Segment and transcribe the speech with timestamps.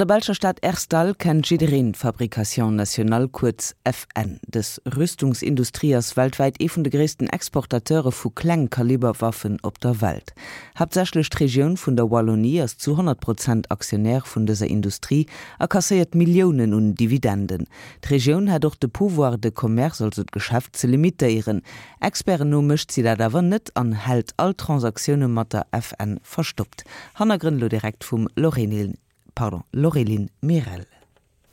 [0.00, 6.80] der Balscher Stadt Erstal kennt Jiderin Fabrikation National kurz FN des Rüstungsindustriers weltweit e vu
[6.80, 10.32] de gressten Exportateure vu Kklengkaliberwaffen op der Welt.
[10.78, 15.26] Hauptsächlich Region vun der Wallonie als zu 100 Prozent Aktionär vun dieser Industrie
[15.58, 17.66] erkassiert Millionen und Dividenden.
[18.02, 21.60] Die Region hat doch de pouvoir de Commerce als Geschäft ze limitieren.
[22.00, 26.84] Expernomisch sie da dawer net an hält all Transaktionen mat der FN verstoppt.
[27.16, 28.94] Hanna Grünlo direkt vum Lorenil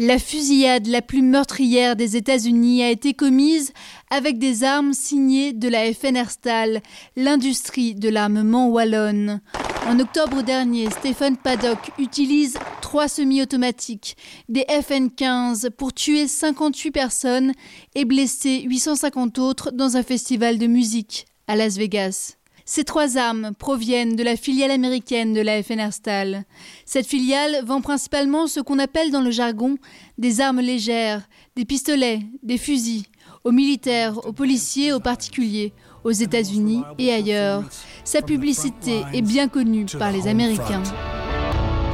[0.00, 3.72] La fusillade la plus meurtrière des États-Unis a été commise
[4.10, 6.82] avec des armes signées de la FN Herstal,
[7.16, 9.40] l'industrie de l'armement wallonne.
[9.88, 14.16] En octobre dernier, Stephen Paddock utilise trois semi-automatiques,
[14.48, 17.52] des FN-15 pour tuer 58 personnes
[17.96, 22.37] et blesser 850 autres dans un festival de musique à Las Vegas.
[22.70, 26.44] Ces trois armes proviennent de la filiale américaine de la FN Herstal.
[26.84, 29.78] Cette filiale vend principalement ce qu'on appelle dans le jargon
[30.18, 31.22] des armes légères,
[31.56, 33.06] des pistolets, des fusils,
[33.44, 35.72] aux militaires, aux policiers, aux particuliers,
[36.04, 37.64] aux États-Unis et ailleurs.
[38.04, 40.82] Sa publicité est bien connue par les Américains.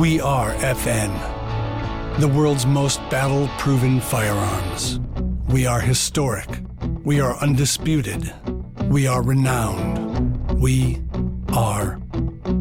[0.00, 1.12] We are FN,
[2.18, 4.98] the world's most battle-proven firearms.
[5.48, 6.48] We are historic.
[7.04, 8.34] We are undisputed.
[8.90, 9.95] We are renowned.
[10.58, 10.96] We
[11.52, 11.96] are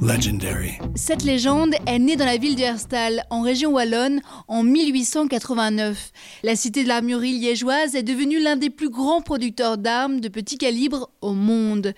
[0.00, 0.78] legendary.
[0.94, 2.62] Cette légende est née dans la ville de
[3.30, 6.10] en région wallonne, en 1889.
[6.42, 10.56] La cité de l'armurerie liégeoise est devenue l'un des plus grands producteurs d'armes de petit
[10.56, 11.92] calibre au monde.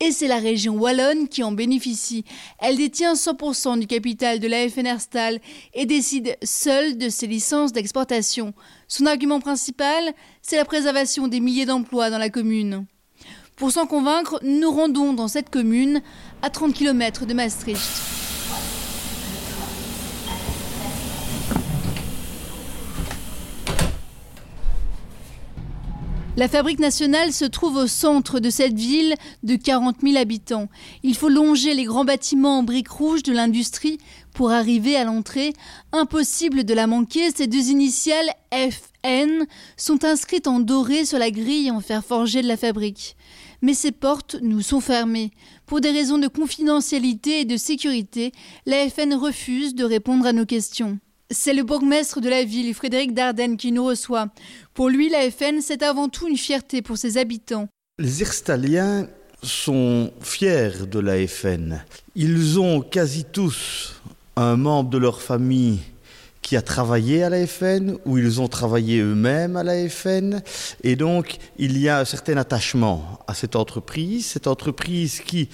[0.00, 2.24] Et c'est la région wallonne qui en bénéficie.
[2.60, 5.40] Elle détient 100% du capital de la FN Herstal
[5.74, 8.54] et décide seule de ses licences d'exportation.
[8.86, 12.86] Son argument principal, c'est la préservation des milliers d'emplois dans la commune.
[13.56, 16.00] Pour s'en convaincre, nous rendons dans cette commune
[16.42, 17.80] à 30 km de Maastricht.
[26.34, 30.68] La fabrique nationale se trouve au centre de cette ville de 40 000 habitants.
[31.02, 33.98] Il faut longer les grands bâtiments en briques rouges de l'industrie
[34.32, 35.52] pour arriver à l'entrée.
[35.92, 39.44] Impossible de la manquer, ces deux initiales FN
[39.76, 43.14] sont inscrites en doré sur la grille en fer forgé de la fabrique
[43.62, 45.30] mais ces portes nous sont fermées.
[45.66, 48.32] Pour des raisons de confidentialité et de sécurité,
[48.66, 50.98] la FN refuse de répondre à nos questions.
[51.30, 54.28] C'est le bourgmestre de la ville, Frédéric Dardenne, qui nous reçoit.
[54.74, 57.68] Pour lui, la FN, c'est avant tout une fierté pour ses habitants.
[57.98, 59.08] Les Irstaliens
[59.42, 61.82] sont fiers de la FN.
[62.14, 63.94] Ils ont quasi tous
[64.36, 65.80] un membre de leur famille
[66.42, 70.42] qui a travaillé à la FN, où ils ont travaillé eux-mêmes à la FN.
[70.82, 75.48] Et donc, il y a un certain attachement à cette entreprise, cette entreprise qui,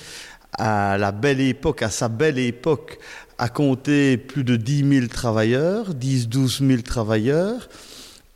[0.55, 2.99] à la belle époque, à sa belle époque,
[3.37, 7.69] a compté plus de 10 000 travailleurs, 10-12 000 travailleurs,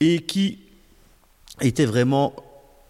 [0.00, 0.60] et qui
[1.60, 2.34] était vraiment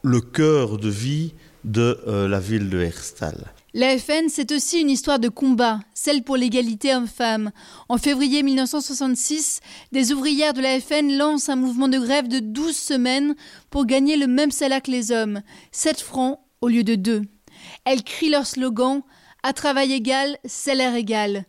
[0.02, 1.34] le cœur de vie
[1.64, 3.52] de euh, la ville de Herstal.
[3.74, 7.52] La FN, c'est aussi une histoire de combat, celle pour l'égalité homme-femme.
[7.88, 9.60] En février 1966,
[9.92, 13.34] des ouvrières de la FN lancent un mouvement de grève de 12 semaines
[13.70, 15.40] pour gagner le même salaire que les hommes,
[15.70, 17.22] 7 francs au lieu de 2.
[17.86, 19.00] Elles crient leur slogan
[19.42, 21.46] à travail égal, salaire égal.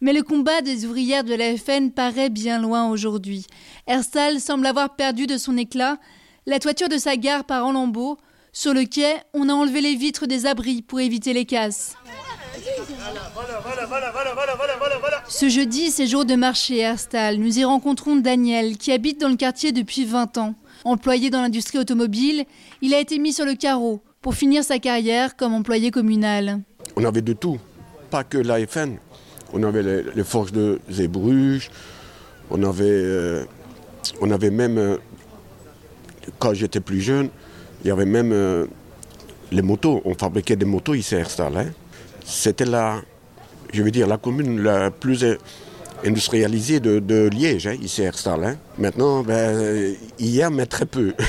[0.00, 3.46] Mais le combat des ouvrières de la FN paraît bien loin aujourd'hui.
[3.88, 5.98] Herstal semble avoir perdu de son éclat,
[6.46, 8.16] la toiture de sa gare part en lambeaux,
[8.56, 11.96] Sur le quai, on a enlevé les vitres des abris pour éviter les casses.
[15.28, 17.38] Ce jeudi, c'est jour de marché à Herstal.
[17.38, 20.54] Nous y rencontrons Daniel, qui habite dans le quartier depuis 20 ans.
[20.84, 22.44] Employé dans l'industrie automobile,
[22.80, 26.60] il a été mis sur le carreau pour finir sa carrière comme employé communal.
[26.94, 27.58] On avait de tout,
[28.08, 28.98] pas que l'AFN.
[29.52, 29.82] On avait
[30.14, 31.72] les, forces de Zébruges,
[32.52, 33.44] on avait, euh,
[34.52, 34.96] même, euh,
[36.38, 37.30] quand j'étais plus jeune,
[37.84, 38.66] il y avait même euh,
[39.52, 41.66] les motos on fabriquait des motos ici installé
[42.24, 43.00] c'était là
[43.72, 45.24] je veux dire la commune la plus
[46.04, 51.14] industrialisée de, liège hein, ici installé maintenant ben, il y a mais très peu.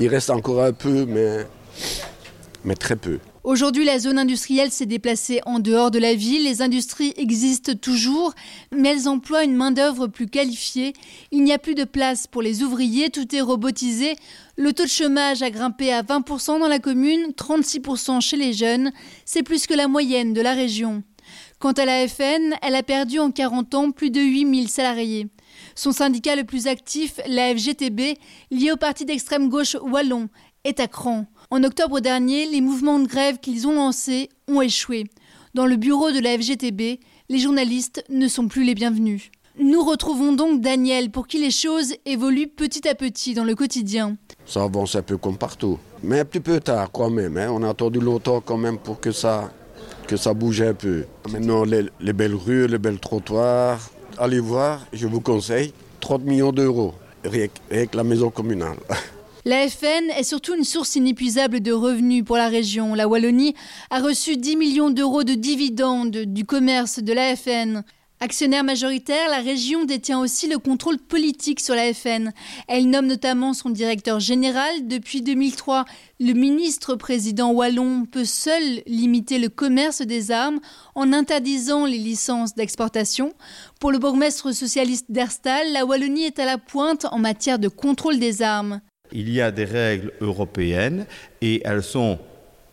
[0.00, 1.46] Il reste encore un peu mais
[2.64, 6.44] mais très peu Aujourd'hui, la zone industrielle s'est déplacée en dehors de la ville.
[6.44, 8.34] Les industries existent toujours,
[8.70, 10.92] mais elles emploient une main-d'œuvre plus qualifiée.
[11.32, 14.14] Il n'y a plus de place pour les ouvriers, tout est robotisé.
[14.56, 18.92] Le taux de chômage a grimpé à 20% dans la commune, 36% chez les jeunes.
[19.24, 21.02] C'est plus que la moyenne de la région.
[21.58, 25.26] Quant à la FN, elle a perdu en 40 ans plus de 8000 salariés.
[25.74, 28.18] Son syndicat le plus actif, la FGTB,
[28.52, 30.28] lié au parti d'extrême gauche Wallon,
[30.64, 31.26] est à cran.
[31.52, 35.04] En octobre dernier, les mouvements de grève qu'ils ont lancés ont échoué.
[35.52, 39.30] Dans le bureau de la FGTB, les journalistes ne sont plus les bienvenus.
[39.60, 44.16] Nous retrouvons donc Daniel pour qui les choses évoluent petit à petit dans le quotidien.
[44.46, 47.36] Ça avance un peu comme partout, mais un petit peu tard quand même.
[47.36, 47.50] Hein.
[47.50, 49.52] On a attendu longtemps quand même pour que ça,
[50.34, 51.04] bouge un peu.
[51.30, 56.94] Maintenant, les belles rues, les belles trottoirs, allez voir, je vous conseille, 30 millions d'euros
[57.26, 57.52] avec
[57.92, 58.78] la maison communale.
[59.44, 62.94] La FN est surtout une source inépuisable de revenus pour la région.
[62.94, 63.56] La Wallonie
[63.90, 67.82] a reçu 10 millions d'euros de dividendes du commerce de la FN.
[68.20, 72.30] Actionnaire majoritaire, la région détient aussi le contrôle politique sur la FN.
[72.68, 74.86] Elle nomme notamment son directeur général.
[74.86, 75.86] Depuis 2003,
[76.20, 80.60] le ministre-président wallon peut seul limiter le commerce des armes
[80.94, 83.32] en interdisant les licences d'exportation.
[83.80, 88.20] Pour le bourgmestre socialiste d'Erstal, la Wallonie est à la pointe en matière de contrôle
[88.20, 88.80] des armes.
[89.12, 91.06] Il y a des règles européennes
[91.40, 92.18] et elles sont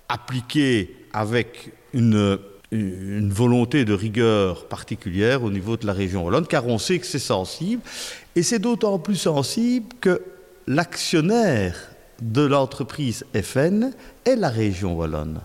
[0.08, 2.40] appliquées avec une
[3.30, 7.20] volonté de rigueur particulière au niveau de la région Hollande, car on sait que c'est
[7.20, 7.82] sensible,
[8.36, 10.22] et c'est d'autant plus sensible que
[10.68, 11.76] l'actionnaire
[12.22, 13.92] de l'entreprise FN
[14.26, 15.42] est la région Wallonne.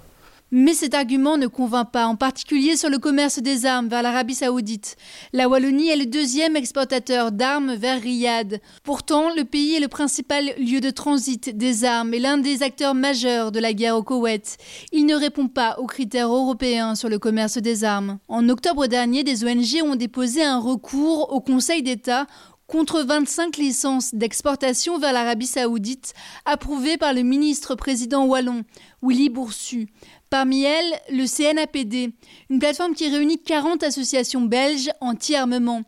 [0.56, 4.36] Mais cet argument ne convainc pas, en particulier sur le commerce des armes vers l'Arabie
[4.36, 4.94] saoudite.
[5.32, 8.60] La Wallonie est le deuxième exportateur d'armes vers Riyad.
[8.84, 12.94] Pourtant, le pays est le principal lieu de transit des armes et l'un des acteurs
[12.94, 14.56] majeurs de la guerre au Koweït.
[14.92, 18.18] Il ne répond pas aux critères européens sur le commerce des armes.
[18.28, 22.28] En octobre dernier, des ONG ont déposé un recours au Conseil d'État
[22.66, 26.14] contre 25 licences d'exportation vers l'Arabie saoudite
[26.44, 28.62] approuvées par le ministre-président wallon,
[29.02, 29.88] Willy Boursu.
[30.34, 32.12] Parmi elles, le CNAPD,
[32.50, 35.82] une plateforme qui réunit 40 associations belges anti-armement.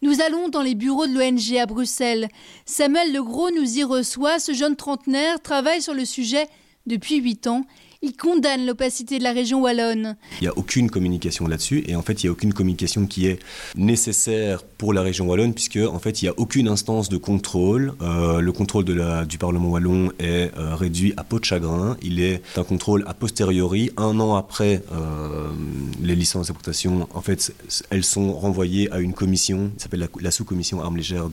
[0.00, 2.28] Nous allons dans les bureaux de l'ONG à Bruxelles.
[2.64, 4.38] Samuel Legros nous y reçoit.
[4.38, 6.48] Ce jeune trentenaire travaille sur le sujet
[6.86, 7.66] depuis 8 ans
[8.02, 10.16] il condamne l'opacité de la région wallonne.
[10.40, 13.26] Il n'y a aucune communication là-dessus et en fait il n'y a aucune communication qui
[13.26, 13.38] est
[13.76, 17.92] nécessaire pour la région wallonne puisque en fait il n'y a aucune instance de contrôle.
[18.00, 18.86] Euh, le contrôle
[19.26, 21.98] du Parlement wallon est euh, réduit à peau de chagrin.
[22.02, 25.50] Il est un contrôle a posteriori, un an après euh,
[26.02, 27.06] les licences d'exploitation.
[27.12, 27.52] En fait
[27.90, 31.28] elles sont renvoyées à une commission qui s'appelle la, la sous-commission armes légères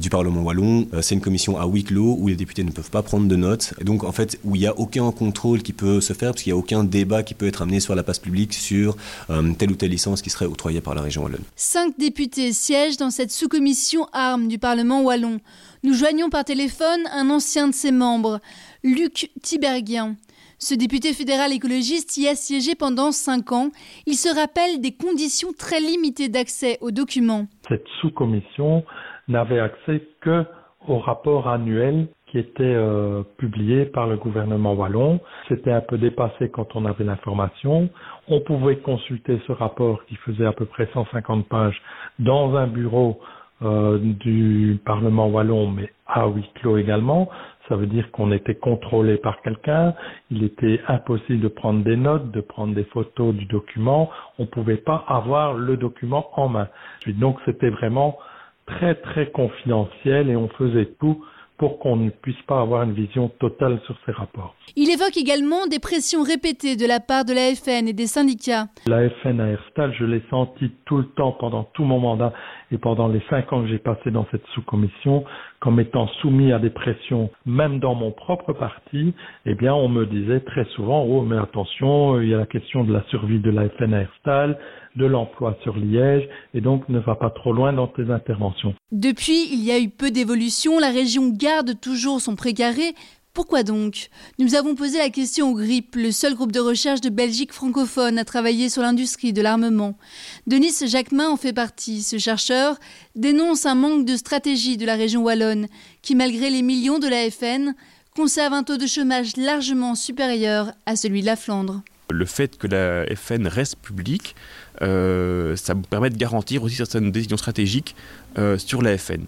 [0.00, 0.88] du Parlement wallon.
[1.02, 3.74] C'est une commission à huis clos où les députés ne peuvent pas prendre de notes
[3.78, 6.44] et donc en fait où il n'y a aucun contrôle qui peut se faire parce
[6.44, 8.94] qu'il n'y a aucun débat qui peut être amené sur la place publique sur
[9.30, 11.42] euh, telle ou telle licence qui serait octroyée par la région wallonne.
[11.56, 15.40] Cinq députés siègent dans cette sous-commission armes du Parlement wallon.
[15.82, 18.38] Nous joignons par téléphone un ancien de ses membres,
[18.84, 20.14] Luc Tiberghien.
[20.58, 23.70] Ce député fédéral écologiste y a siégé pendant cinq ans.
[24.06, 27.46] Il se rappelle des conditions très limitées d'accès aux documents.
[27.68, 28.84] Cette sous-commission
[29.26, 30.44] n'avait accès que
[30.86, 35.20] au rapport annuel était euh, publié par le gouvernement wallon.
[35.48, 37.88] C'était un peu dépassé quand on avait l'information.
[38.28, 41.80] On pouvait consulter ce rapport qui faisait à peu près 150 pages
[42.18, 43.20] dans un bureau
[43.62, 47.28] euh, du Parlement wallon, mais à huis clos également.
[47.68, 49.94] Ça veut dire qu'on était contrôlé par quelqu'un.
[50.30, 54.10] Il était impossible de prendre des notes, de prendre des photos du document.
[54.38, 56.68] On ne pouvait pas avoir le document en main.
[57.06, 58.18] Donc c'était vraiment
[58.66, 61.24] très très confidentiel et on faisait tout
[61.58, 64.54] pour qu'on ne puisse pas avoir une vision totale sur ces rapports.
[64.76, 68.66] Il évoque également des pressions répétées de la part de la FN et des syndicats.
[68.86, 72.32] La FN à Herstal, je l'ai senti tout le temps pendant tout mon mandat
[72.70, 75.24] et pendant les cinq ans que j'ai passé dans cette sous-commission,
[75.60, 79.14] comme étant soumis à des pressions, même dans mon propre parti,
[79.46, 82.84] eh bien, on me disait très souvent, oh, mais attention, il y a la question
[82.84, 84.58] de la survie de la FN à Herstal,
[84.96, 88.74] de l'emploi sur Liège, et donc ne va pas trop loin dans tes interventions.
[88.92, 92.94] Depuis, il y a eu peu d'évolution, la région garde toujours son précaré,
[93.36, 94.08] pourquoi donc?
[94.38, 98.18] Nous avons posé la question au GRIP, le seul groupe de recherche de Belgique francophone
[98.18, 99.98] à travailler sur l'industrie de l'armement.
[100.46, 102.02] Denis Jacquemin en fait partie.
[102.02, 102.78] Ce chercheur
[103.14, 105.66] dénonce un manque de stratégie de la région wallonne,
[106.00, 107.74] qui malgré les millions de la FN,
[108.16, 111.82] conserve un taux de chômage largement supérieur à celui de la Flandre.
[112.10, 114.36] Le fait que la FN reste publique,
[114.82, 117.96] euh, ça permet de garantir aussi certaines décisions stratégiques
[118.38, 119.22] euh, sur la FN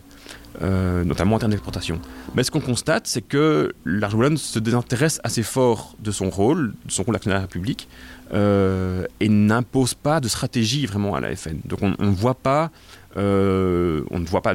[0.62, 2.00] euh, notamment en termes d'exportation.
[2.34, 6.90] Mais ce qu'on constate, c'est que l'Arjoulan se désintéresse assez fort de son rôle, de
[6.90, 7.88] son rôle d'actionnaire public,
[8.34, 11.58] euh, et n'impose pas de stratégie vraiment à la FN.
[11.64, 12.70] Donc on ne voit pas,
[13.16, 14.02] on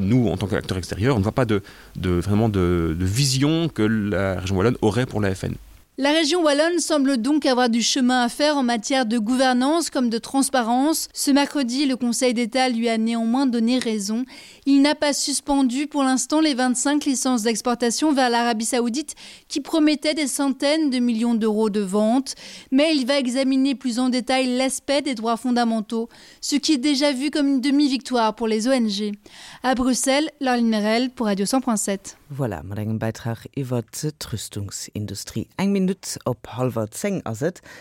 [0.01, 1.61] nous en tant qu'acteur extérieur, on ne voit pas de,
[1.95, 5.53] de vraiment de, de vision que la région wallonne aurait pour la FN.
[5.99, 10.09] La région wallonne semble donc avoir du chemin à faire en matière de gouvernance comme
[10.09, 11.07] de transparence.
[11.13, 14.25] Ce mercredi, le Conseil d'État lui a néanmoins donné raison.
[14.65, 19.13] Il n'a pas suspendu pour l'instant les 25 licences d'exportation vers l'Arabie saoudite
[19.47, 22.33] qui promettaient des centaines de millions d'euros de vente,
[22.71, 26.09] mais il va examiner plus en détail l'aspect des droits fondamentaux,
[26.41, 29.11] ce qui est déjà vu comme une demi-victoire pour les ONG.
[29.61, 32.15] À Bruxelles, Laureline Merel pour Radio 100.7.
[32.35, 33.37] Voilà engem Beitrag
[33.93, 35.47] ze Trüstungsindustrie.
[35.59, 37.59] Eg Minut op halber Zeng aset,